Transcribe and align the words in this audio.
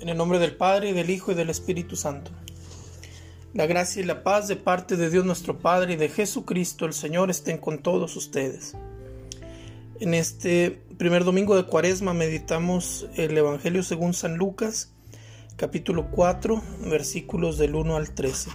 En 0.00 0.08
el 0.08 0.16
nombre 0.16 0.38
del 0.38 0.56
Padre, 0.56 0.94
del 0.94 1.10
Hijo, 1.10 1.32
y 1.32 1.34
del 1.34 1.50
Espíritu 1.50 1.94
Santo. 1.94 2.30
La 3.52 3.66
gracia 3.66 4.00
y 4.00 4.06
la 4.06 4.22
paz 4.22 4.48
de 4.48 4.56
parte 4.56 4.96
de 4.96 5.10
Dios 5.10 5.26
nuestro 5.26 5.58
Padre 5.58 5.92
y 5.92 5.96
de 5.96 6.08
Jesucristo 6.08 6.86
el 6.86 6.94
Señor 6.94 7.28
estén 7.28 7.58
con 7.58 7.82
todos 7.82 8.16
ustedes. 8.16 8.74
En 10.00 10.14
este 10.14 10.80
primer 10.96 11.24
domingo 11.24 11.54
de 11.54 11.64
Cuaresma 11.64 12.14
meditamos 12.14 13.08
el 13.16 13.36
Evangelio 13.36 13.82
según 13.82 14.14
San 14.14 14.36
Lucas, 14.36 14.94
capítulo 15.56 16.10
4, 16.10 16.62
versículos 16.86 17.58
del 17.58 17.74
1 17.74 17.96
al 17.96 18.14
13. 18.14 18.48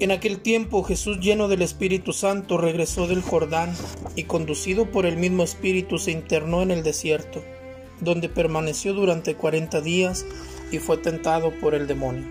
En 0.00 0.10
aquel 0.10 0.40
tiempo 0.40 0.82
Jesús 0.82 1.18
lleno 1.20 1.48
del 1.48 1.62
Espíritu 1.62 2.12
Santo 2.12 2.58
regresó 2.58 3.06
del 3.06 3.22
Jordán 3.22 3.72
y 4.16 4.24
conducido 4.24 4.90
por 4.90 5.06
el 5.06 5.16
mismo 5.16 5.44
Espíritu 5.44 5.98
se 5.98 6.10
internó 6.10 6.60
en 6.60 6.72
el 6.72 6.82
desierto, 6.82 7.42
donde 8.02 8.28
permaneció 8.28 8.92
durante 8.92 9.36
cuarenta 9.36 9.80
días 9.80 10.26
y 10.70 10.78
fue 10.78 10.98
tentado 10.98 11.52
por 11.60 11.74
el 11.74 11.86
demonio. 11.86 12.26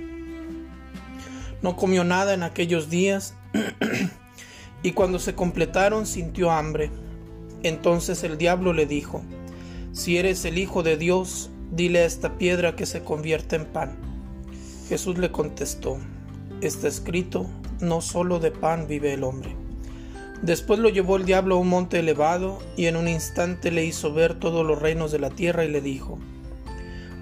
No 1.61 1.75
comió 1.75 2.03
nada 2.03 2.33
en 2.33 2.43
aquellos 2.43 2.89
días 2.89 3.35
y 4.83 4.91
cuando 4.91 5.19
se 5.19 5.35
completaron 5.35 6.05
sintió 6.05 6.51
hambre. 6.51 6.91
Entonces 7.63 8.23
el 8.23 8.37
diablo 8.37 8.73
le 8.73 8.85
dijo, 8.85 9.21
Si 9.91 10.17
eres 10.17 10.43
el 10.45 10.57
Hijo 10.57 10.83
de 10.83 10.97
Dios, 10.97 11.51
dile 11.71 11.99
a 11.99 12.05
esta 12.05 12.37
piedra 12.37 12.75
que 12.75 12.85
se 12.85 13.03
convierta 13.03 13.55
en 13.55 13.65
pan. 13.65 13.95
Jesús 14.89 15.17
le 15.17 15.31
contestó, 15.31 15.99
Está 16.61 16.87
escrito, 16.87 17.47
no 17.79 18.01
solo 18.01 18.39
de 18.39 18.51
pan 18.51 18.87
vive 18.87 19.13
el 19.13 19.23
hombre. 19.23 19.55
Después 20.41 20.79
lo 20.79 20.89
llevó 20.89 21.17
el 21.17 21.25
diablo 21.25 21.55
a 21.55 21.59
un 21.59 21.69
monte 21.69 21.99
elevado 21.99 22.59
y 22.75 22.87
en 22.87 22.95
un 22.95 23.07
instante 23.07 23.69
le 23.69 23.85
hizo 23.85 24.11
ver 24.11 24.33
todos 24.33 24.65
los 24.65 24.81
reinos 24.81 25.11
de 25.11 25.19
la 25.19 25.29
tierra 25.29 25.65
y 25.65 25.69
le 25.69 25.81
dijo, 25.81 26.17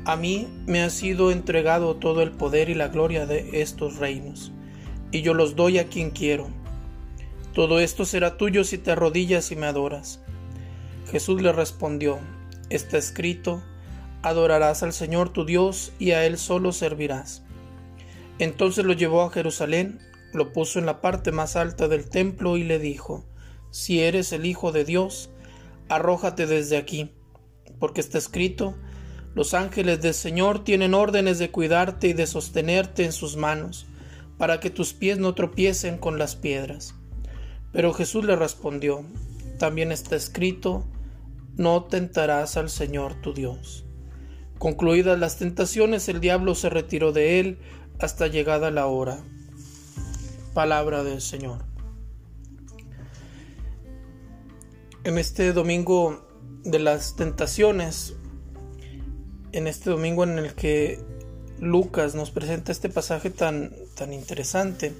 A 0.05 0.15
mí 0.15 0.47
me 0.67 0.81
ha 0.83 0.89
sido 0.89 1.31
entregado 1.31 1.97
todo 1.97 2.21
el 2.21 2.31
poder 2.31 2.69
y 2.69 2.75
la 2.75 2.87
gloria 2.87 3.25
de 3.25 3.61
estos 3.61 3.97
reinos, 3.97 4.53
y 5.11 5.21
yo 5.21 5.33
los 5.33 5.57
doy 5.57 5.79
a 5.79 5.89
quien 5.89 6.11
quiero. 6.11 6.47
Todo 7.53 7.81
esto 7.81 8.05
será 8.05 8.37
tuyo 8.37 8.63
si 8.63 8.77
te 8.77 8.91
arrodillas 8.91 9.51
y 9.51 9.57
me 9.57 9.65
adoras. 9.65 10.21
Jesús 11.11 11.41
le 11.41 11.51
respondió, 11.51 12.19
Está 12.69 12.97
escrito, 12.97 13.61
adorarás 14.21 14.81
al 14.81 14.93
Señor 14.93 15.29
tu 15.29 15.43
Dios 15.43 15.91
y 15.99 16.11
a 16.11 16.25
Él 16.25 16.37
solo 16.37 16.71
servirás. 16.71 17.43
Entonces 18.37 18.85
lo 18.85 18.93
llevó 18.93 19.23
a 19.23 19.29
Jerusalén 19.29 19.99
lo 20.33 20.53
puso 20.53 20.79
en 20.79 20.85
la 20.85 21.01
parte 21.01 21.31
más 21.31 21.55
alta 21.55 21.87
del 21.87 22.09
templo 22.09 22.57
y 22.57 22.63
le 22.63 22.79
dijo, 22.79 23.25
Si 23.71 24.01
eres 24.01 24.31
el 24.31 24.45
Hijo 24.45 24.71
de 24.71 24.85
Dios, 24.85 25.29
arrójate 25.89 26.45
desde 26.45 26.77
aquí, 26.77 27.11
porque 27.79 28.01
está 28.01 28.17
escrito, 28.17 28.75
los 29.35 29.53
ángeles 29.53 30.01
del 30.01 30.13
Señor 30.13 30.63
tienen 30.63 30.93
órdenes 30.93 31.39
de 31.39 31.51
cuidarte 31.51 32.09
y 32.09 32.13
de 32.13 32.27
sostenerte 32.27 33.05
en 33.05 33.11
sus 33.11 33.37
manos, 33.37 33.87
para 34.37 34.59
que 34.59 34.69
tus 34.69 34.93
pies 34.93 35.17
no 35.17 35.33
tropiecen 35.35 35.97
con 35.97 36.17
las 36.17 36.35
piedras. 36.35 36.95
Pero 37.71 37.93
Jesús 37.93 38.25
le 38.25 38.35
respondió, 38.35 39.03
también 39.57 39.91
está 39.91 40.15
escrito, 40.15 40.85
no 41.57 41.83
tentarás 41.83 42.55
al 42.55 42.69
Señor 42.69 43.15
tu 43.21 43.33
Dios. 43.33 43.85
Concluidas 44.57 45.19
las 45.19 45.37
tentaciones, 45.37 46.09
el 46.09 46.19
diablo 46.19 46.55
se 46.55 46.69
retiró 46.69 47.11
de 47.11 47.39
él 47.39 47.59
hasta 47.99 48.27
llegada 48.27 48.71
la 48.71 48.87
hora 48.87 49.23
palabra 50.53 51.03
del 51.03 51.21
Señor. 51.21 51.63
En 55.03 55.17
este 55.17 55.53
domingo 55.53 56.27
de 56.63 56.79
las 56.79 57.15
tentaciones, 57.15 58.15
en 59.51 59.67
este 59.67 59.89
domingo 59.89 60.23
en 60.23 60.39
el 60.39 60.53
que 60.53 60.99
Lucas 61.59 62.15
nos 62.15 62.31
presenta 62.31 62.71
este 62.71 62.89
pasaje 62.89 63.29
tan, 63.29 63.73
tan 63.95 64.13
interesante, 64.13 64.93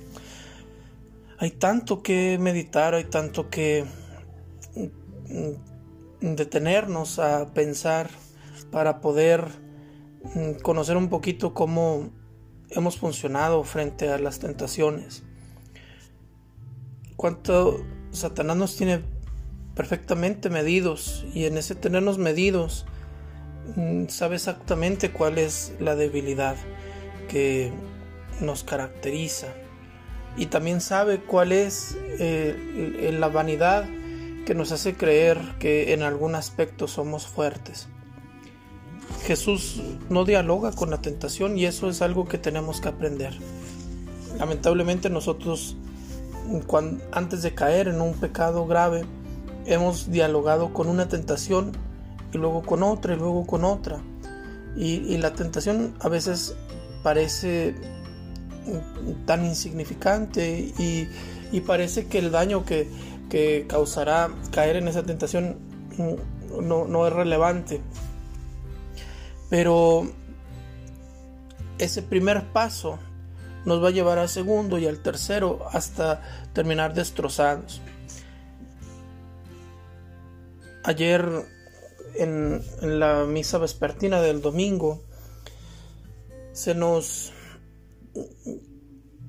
hay 1.37 1.51
tanto 1.51 2.01
que 2.01 2.37
meditar, 2.39 2.93
hay 2.93 3.05
tanto 3.05 3.49
que 3.49 3.85
mm, 4.75 6.35
detenernos 6.35 7.19
a 7.19 7.53
pensar 7.53 8.09
para 8.71 9.01
poder 9.01 9.45
mm, 10.35 10.61
conocer 10.61 10.97
un 10.97 11.09
poquito 11.09 11.53
cómo 11.53 12.09
hemos 12.69 12.97
funcionado 12.97 13.63
frente 13.63 14.09
a 14.09 14.17
las 14.17 14.39
tentaciones 14.39 15.23
cuánto 17.19 17.85
Satanás 18.11 18.55
nos 18.55 18.77
tiene 18.77 19.01
perfectamente 19.75 20.49
medidos 20.49 21.25
y 21.33 21.43
en 21.47 21.57
ese 21.57 21.75
tenernos 21.75 22.17
medidos 22.17 22.85
mm, 23.75 24.07
sabe 24.07 24.37
exactamente 24.37 25.11
cuál 25.11 25.37
es 25.37 25.73
la 25.81 25.97
debilidad 25.97 26.55
que 27.27 27.73
nos 28.39 28.63
caracteriza 28.63 29.47
y 30.37 30.45
también 30.45 30.79
sabe 30.79 31.19
cuál 31.19 31.51
es 31.51 31.97
eh, 32.19 33.13
la 33.19 33.27
vanidad 33.27 33.83
que 34.45 34.55
nos 34.55 34.71
hace 34.71 34.93
creer 34.93 35.39
que 35.59 35.91
en 35.91 36.03
algún 36.03 36.35
aspecto 36.35 36.87
somos 36.87 37.27
fuertes. 37.27 37.89
Jesús 39.25 39.81
no 40.09 40.23
dialoga 40.23 40.71
con 40.71 40.89
la 40.89 41.01
tentación 41.01 41.57
y 41.57 41.65
eso 41.65 41.89
es 41.89 42.01
algo 42.01 42.29
que 42.29 42.37
tenemos 42.37 42.79
que 42.79 42.87
aprender. 42.87 43.37
Lamentablemente 44.37 45.09
nosotros 45.09 45.75
antes 47.11 47.41
de 47.41 47.53
caer 47.53 47.87
en 47.87 48.01
un 48.01 48.13
pecado 48.13 48.65
grave, 48.65 49.05
hemos 49.65 50.11
dialogado 50.11 50.73
con 50.73 50.87
una 50.87 51.07
tentación 51.07 51.71
y 52.33 52.37
luego 52.37 52.61
con 52.63 52.83
otra 52.83 53.13
y 53.13 53.17
luego 53.17 53.45
con 53.45 53.63
otra. 53.63 53.99
Y, 54.75 55.17
la 55.17 55.33
tentación 55.33 55.95
a 55.99 56.09
veces 56.09 56.55
parece 57.03 57.75
tan 59.25 59.45
insignificante 59.45 60.73
y, 60.77 61.59
parece 61.61 62.07
que 62.07 62.19
el 62.19 62.31
daño 62.31 62.63
que, 62.65 62.87
causará 63.67 64.29
caer 64.51 64.77
en 64.77 64.87
esa 64.87 65.03
tentación 65.03 65.57
no, 66.61 66.85
no 66.85 67.07
es 67.07 67.13
relevante. 67.13 67.81
Pero 69.49 70.07
ese 71.79 72.03
primer 72.03 72.51
paso 72.51 72.99
nos 73.65 73.83
va 73.83 73.89
a 73.89 73.91
llevar 73.91 74.19
al 74.19 74.29
segundo 74.29 74.77
y 74.77 74.87
al 74.87 74.99
tercero 74.99 75.67
hasta 75.71 76.21
terminar 76.53 76.93
destrozados. 76.93 77.81
Ayer 80.83 81.25
en, 82.15 82.61
la 82.81 83.25
misa 83.25 83.57
vespertina 83.57 84.21
del 84.21 84.41
domingo 84.41 85.03
se 86.53 86.75
nos 86.75 87.33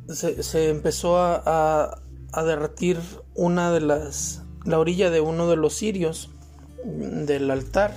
se, 0.08 0.70
empezó 0.70 1.18
a, 1.18 2.02
a, 2.32 2.44
derretir 2.44 2.98
una 3.34 3.70
de 3.70 3.80
las 3.80 4.42
la 4.64 4.78
orilla 4.78 5.10
de 5.10 5.20
uno 5.20 5.48
de 5.48 5.56
los 5.56 5.76
cirios 5.76 6.30
del 6.84 7.50
altar 7.50 7.94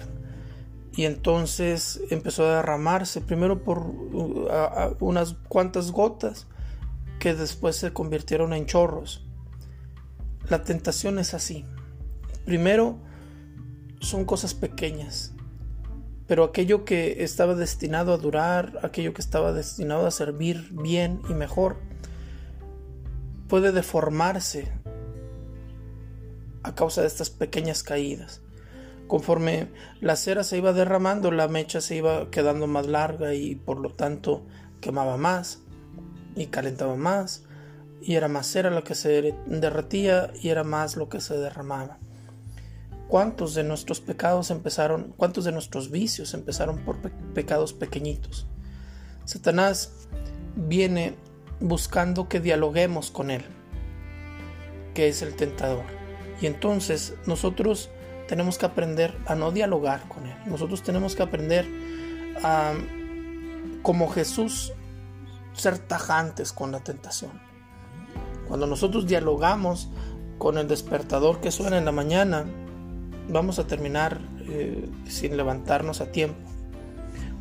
y 0.95 1.05
entonces 1.05 2.01
empezó 2.11 2.45
a 2.45 2.57
derramarse 2.57 3.21
primero 3.21 3.63
por 3.63 3.79
uh, 3.79 4.95
unas 4.99 5.33
cuantas 5.47 5.91
gotas 5.91 6.47
que 7.19 7.33
después 7.33 7.75
se 7.75 7.93
convirtieron 7.93 8.53
en 8.53 8.65
chorros. 8.65 9.25
La 10.49 10.63
tentación 10.63 11.19
es 11.19 11.33
así. 11.33 11.65
Primero 12.45 12.97
son 14.01 14.25
cosas 14.25 14.53
pequeñas, 14.53 15.33
pero 16.27 16.43
aquello 16.43 16.85
que 16.85 17.23
estaba 17.23 17.55
destinado 17.55 18.13
a 18.13 18.17
durar, 18.17 18.79
aquello 18.83 19.13
que 19.13 19.21
estaba 19.21 19.53
destinado 19.53 20.05
a 20.05 20.11
servir 20.11 20.69
bien 20.71 21.21
y 21.29 21.33
mejor, 21.33 21.77
puede 23.47 23.71
deformarse 23.71 24.71
a 26.63 26.75
causa 26.75 27.01
de 27.01 27.07
estas 27.07 27.29
pequeñas 27.29 27.83
caídas. 27.83 28.41
Conforme 29.07 29.69
la 30.01 30.15
cera 30.15 30.43
se 30.43 30.57
iba 30.57 30.73
derramando, 30.73 31.31
la 31.31 31.47
mecha 31.47 31.81
se 31.81 31.95
iba 31.95 32.29
quedando 32.31 32.67
más 32.67 32.87
larga 32.87 33.33
y 33.33 33.55
por 33.55 33.79
lo 33.79 33.93
tanto 33.93 34.45
quemaba 34.81 35.17
más 35.17 35.59
y 36.35 36.47
calentaba 36.47 36.95
más 36.95 37.43
y 38.01 38.15
era 38.15 38.27
más 38.27 38.47
cera 38.47 38.69
lo 38.69 38.83
que 38.83 38.95
se 38.95 39.35
derretía 39.45 40.31
y 40.41 40.49
era 40.49 40.63
más 40.63 40.95
lo 40.95 41.09
que 41.09 41.21
se 41.21 41.37
derramaba. 41.37 41.99
¿Cuántos 43.07 43.53
de 43.53 43.63
nuestros 43.63 44.01
pecados 44.01 44.49
empezaron, 44.49 45.13
cuántos 45.15 45.45
de 45.45 45.51
nuestros 45.51 45.91
vicios 45.91 46.33
empezaron 46.33 46.79
por 46.79 46.97
pecados 47.33 47.73
pequeñitos? 47.73 48.47
Satanás 49.25 50.07
viene 50.55 51.15
buscando 51.59 52.27
que 52.27 52.39
dialoguemos 52.39 53.11
con 53.11 53.31
él, 53.31 53.43
que 54.93 55.07
es 55.07 55.21
el 55.21 55.35
tentador. 55.35 55.83
Y 56.41 56.47
entonces 56.47 57.13
nosotros 57.25 57.89
tenemos 58.33 58.57
que 58.57 58.65
aprender 58.65 59.15
a 59.27 59.35
no 59.35 59.51
dialogar 59.51 60.07
con 60.07 60.25
Él. 60.25 60.35
Nosotros 60.47 60.81
tenemos 60.81 61.15
que 61.15 61.21
aprender 61.21 61.67
a, 62.43 62.73
como 63.83 64.09
Jesús, 64.09 64.73
ser 65.53 65.77
tajantes 65.77 66.51
con 66.51 66.71
la 66.71 66.79
tentación. 66.79 67.29
Cuando 68.47 68.65
nosotros 68.65 69.05
dialogamos 69.05 69.89
con 70.39 70.57
el 70.57 70.67
despertador 70.67 71.41
que 71.41 71.51
suena 71.51 71.77
en 71.77 71.85
la 71.85 71.91
mañana, 71.91 72.45
vamos 73.29 73.59
a 73.59 73.67
terminar 73.67 74.19
eh, 74.49 74.89
sin 75.07 75.37
levantarnos 75.37 76.01
a 76.01 76.11
tiempo. 76.11 76.49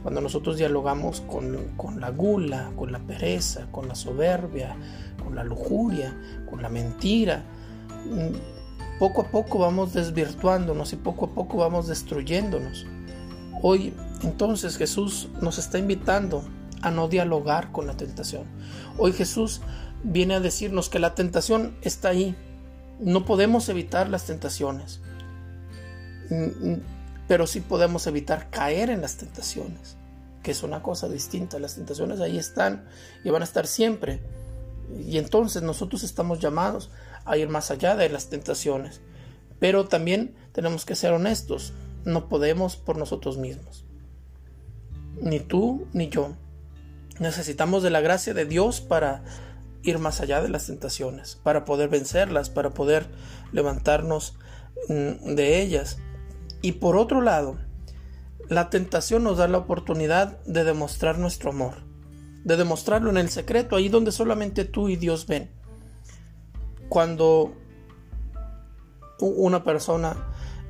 cuando 0.02 0.20
nosotros 0.20 0.58
dialogamos 0.58 1.22
con, 1.22 1.56
con, 1.78 2.02
la 2.02 2.10
gula, 2.10 2.70
con 2.76 2.92
la 2.92 2.98
pereza, 2.98 3.66
con 3.72 3.88
la 3.88 3.94
soberbia, 3.94 4.76
con 5.24 5.34
la 5.34 5.42
lujuria, 5.42 6.14
con 6.50 6.60
la 6.60 6.68
mentira, 6.68 7.44
poco 8.98 9.22
a 9.22 9.24
poco 9.30 9.58
vamos 9.58 9.92
desvirtuándonos 9.92 10.92
y 10.92 10.96
poco 10.96 11.26
a 11.26 11.30
poco 11.30 11.58
vamos 11.58 11.88
destruyéndonos. 11.88 12.86
Hoy 13.62 13.94
entonces 14.22 14.76
Jesús 14.76 15.28
nos 15.40 15.58
está 15.58 15.78
invitando 15.78 16.44
a 16.82 16.90
no 16.90 17.08
dialogar 17.08 17.72
con 17.72 17.86
la 17.86 17.96
tentación. 17.96 18.44
Hoy 18.98 19.12
Jesús 19.12 19.60
viene 20.02 20.34
a 20.34 20.40
decirnos 20.40 20.88
que 20.88 20.98
la 20.98 21.14
tentación 21.14 21.76
está 21.82 22.08
ahí. 22.08 22.36
No 23.00 23.24
podemos 23.24 23.68
evitar 23.68 24.08
las 24.08 24.26
tentaciones, 24.26 25.00
pero 27.28 27.46
sí 27.46 27.60
podemos 27.60 28.06
evitar 28.06 28.50
caer 28.50 28.90
en 28.90 29.00
las 29.00 29.16
tentaciones, 29.16 29.96
que 30.42 30.50
es 30.50 30.62
una 30.62 30.82
cosa 30.82 31.08
distinta. 31.08 31.58
Las 31.58 31.74
tentaciones 31.74 32.20
ahí 32.20 32.38
están 32.38 32.84
y 33.24 33.30
van 33.30 33.42
a 33.42 33.44
estar 33.44 33.66
siempre. 33.66 34.20
Y 34.98 35.18
entonces 35.18 35.62
nosotros 35.62 36.02
estamos 36.02 36.40
llamados 36.40 36.90
a 37.24 37.36
ir 37.36 37.48
más 37.48 37.70
allá 37.70 37.96
de 37.96 38.08
las 38.08 38.28
tentaciones. 38.28 39.00
Pero 39.58 39.86
también 39.86 40.34
tenemos 40.52 40.84
que 40.84 40.96
ser 40.96 41.12
honestos. 41.12 41.72
No 42.04 42.28
podemos 42.28 42.76
por 42.76 42.96
nosotros 42.96 43.38
mismos. 43.38 43.84
Ni 45.20 45.40
tú 45.40 45.86
ni 45.92 46.08
yo. 46.08 46.34
Necesitamos 47.18 47.82
de 47.82 47.90
la 47.90 48.00
gracia 48.00 48.34
de 48.34 48.46
Dios 48.46 48.80
para 48.80 49.22
ir 49.82 49.98
más 49.98 50.20
allá 50.20 50.40
de 50.40 50.48
las 50.48 50.66
tentaciones, 50.66 51.38
para 51.42 51.64
poder 51.64 51.88
vencerlas, 51.88 52.50
para 52.50 52.70
poder 52.70 53.06
levantarnos 53.52 54.36
mm, 54.88 55.34
de 55.34 55.60
ellas. 55.60 55.98
Y 56.62 56.72
por 56.72 56.96
otro 56.96 57.20
lado, 57.20 57.56
la 58.48 58.70
tentación 58.70 59.24
nos 59.24 59.38
da 59.38 59.48
la 59.48 59.58
oportunidad 59.58 60.42
de 60.44 60.64
demostrar 60.64 61.18
nuestro 61.18 61.50
amor, 61.50 61.74
de 62.44 62.56
demostrarlo 62.56 63.10
en 63.10 63.18
el 63.18 63.28
secreto, 63.28 63.76
ahí 63.76 63.88
donde 63.88 64.12
solamente 64.12 64.64
tú 64.64 64.88
y 64.88 64.96
Dios 64.96 65.26
ven. 65.26 65.50
Cuando 66.88 67.52
una 69.20 69.62
persona 69.62 70.16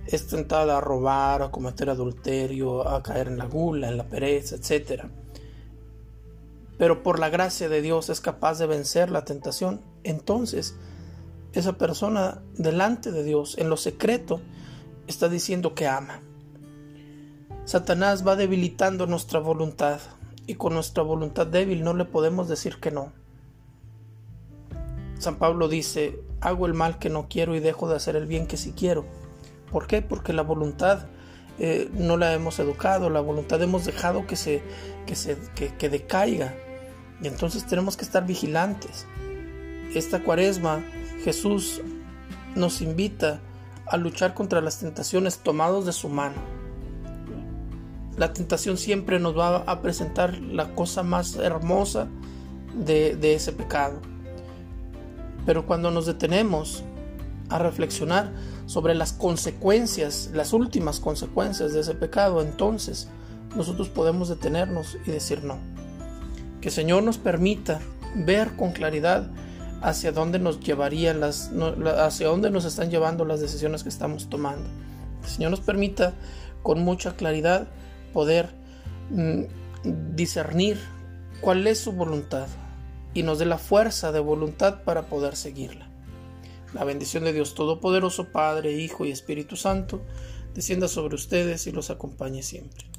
es 0.06 0.26
tentada 0.26 0.78
a 0.78 0.80
robar, 0.80 1.42
a 1.42 1.50
cometer 1.50 1.90
adulterio, 1.90 2.86
a 2.88 3.02
caer 3.02 3.28
en 3.28 3.38
la 3.38 3.46
gula, 3.46 3.88
en 3.88 3.96
la 3.96 4.04
pereza, 4.04 4.56
etc 4.56 5.04
pero 6.82 7.04
por 7.04 7.20
la 7.20 7.30
gracia 7.30 7.68
de 7.68 7.80
Dios 7.80 8.08
es 8.08 8.20
capaz 8.20 8.58
de 8.58 8.66
vencer 8.66 9.08
la 9.12 9.24
tentación, 9.24 9.82
entonces 10.02 10.74
esa 11.52 11.74
persona 11.74 12.42
delante 12.54 13.12
de 13.12 13.22
Dios, 13.22 13.56
en 13.56 13.70
lo 13.70 13.76
secreto, 13.76 14.40
está 15.06 15.28
diciendo 15.28 15.76
que 15.76 15.86
ama. 15.86 16.22
Satanás 17.66 18.26
va 18.26 18.34
debilitando 18.34 19.06
nuestra 19.06 19.38
voluntad 19.38 20.00
y 20.46 20.54
con 20.54 20.74
nuestra 20.74 21.02
voluntad 21.02 21.46
débil 21.46 21.84
no 21.84 21.94
le 21.94 22.04
podemos 22.04 22.48
decir 22.48 22.76
que 22.76 22.90
no. 22.90 23.12
San 25.18 25.36
Pablo 25.36 25.68
dice, 25.68 26.20
hago 26.40 26.66
el 26.66 26.74
mal 26.74 26.98
que 26.98 27.08
no 27.08 27.28
quiero 27.28 27.54
y 27.54 27.60
dejo 27.60 27.88
de 27.88 27.96
hacer 27.96 28.16
el 28.16 28.26
bien 28.26 28.46
que 28.46 28.56
sí 28.56 28.72
quiero. 28.76 29.04
¿Por 29.70 29.86
qué? 29.86 30.02
Porque 30.02 30.32
la 30.32 30.42
voluntad 30.42 31.06
eh, 31.58 31.88
no 31.92 32.16
la 32.16 32.34
hemos 32.34 32.58
educado, 32.58 33.08
la 33.08 33.20
voluntad 33.20 33.62
hemos 33.62 33.84
dejado 33.84 34.26
que 34.26 34.36
se, 34.36 34.62
que 35.06 35.14
se 35.14 35.36
que 35.78 35.88
decaiga. 35.88 36.54
Y 37.22 37.28
entonces 37.28 37.66
tenemos 37.66 37.96
que 37.96 38.04
estar 38.04 38.26
vigilantes. 38.26 39.06
Esta 39.94 40.24
cuaresma 40.24 40.82
Jesús 41.22 41.80
nos 42.56 42.80
invita 42.82 43.40
a 43.86 43.96
luchar 43.96 44.34
contra 44.34 44.60
las 44.60 44.78
tentaciones 44.78 45.38
tomados 45.38 45.86
de 45.86 45.92
su 45.92 46.08
mano. 46.08 46.61
La 48.16 48.32
tentación 48.32 48.76
siempre 48.76 49.18
nos 49.18 49.36
va 49.36 49.58
a 49.58 49.80
presentar 49.80 50.38
la 50.38 50.74
cosa 50.74 51.02
más 51.02 51.36
hermosa 51.36 52.08
de, 52.74 53.34
ese 53.34 53.52
pecado. 53.52 54.00
Pero 55.46 55.66
cuando 55.66 55.90
nos 55.90 56.06
detenemos 56.06 56.84
a 57.48 57.58
reflexionar 57.58 58.32
sobre 58.66 58.94
las 58.94 59.12
consecuencias, 59.12 60.30
las 60.32 60.52
últimas 60.52 61.00
consecuencias 61.00 61.72
de 61.72 61.80
ese 61.80 61.94
pecado, 61.94 62.42
entonces 62.42 63.08
nosotros 63.56 63.88
podemos 63.88 64.28
detenernos 64.28 64.96
y 65.06 65.10
decir 65.10 65.42
no. 65.42 65.58
Que 66.60 66.70
Señor 66.70 67.02
nos 67.02 67.18
permita 67.18 67.80
ver 68.14 68.56
con 68.56 68.72
claridad 68.72 69.30
hacia 69.80 70.12
dónde 70.12 70.38
nos 70.38 70.60
llevarían 70.60 71.18
las, 71.18 71.50
hacia 71.98 72.28
dónde 72.28 72.50
nos 72.50 72.64
están 72.64 72.90
llevando 72.90 73.24
las 73.24 73.40
decisiones 73.40 73.82
que 73.82 73.88
estamos 73.88 74.28
tomando. 74.28 74.68
Que 75.20 75.26
el 75.26 75.32
Señor 75.32 75.50
nos 75.50 75.60
permita 75.60 76.12
con 76.62 76.82
mucha 76.82 77.16
claridad 77.16 77.68
poder 78.12 78.50
mm, 79.10 79.42
discernir 80.14 80.78
cuál 81.40 81.66
es 81.66 81.78
su 81.78 81.92
voluntad 81.92 82.46
y 83.14 83.22
nos 83.22 83.38
dé 83.38 83.46
la 83.46 83.58
fuerza 83.58 84.12
de 84.12 84.20
voluntad 84.20 84.84
para 84.84 85.02
poder 85.02 85.36
seguirla. 85.36 85.88
La 86.72 86.84
bendición 86.84 87.24
de 87.24 87.32
Dios 87.32 87.54
Todopoderoso, 87.54 88.32
Padre, 88.32 88.72
Hijo 88.72 89.04
y 89.04 89.10
Espíritu 89.10 89.56
Santo, 89.56 90.00
descienda 90.54 90.88
sobre 90.88 91.16
ustedes 91.16 91.66
y 91.66 91.72
los 91.72 91.90
acompañe 91.90 92.42
siempre. 92.42 92.91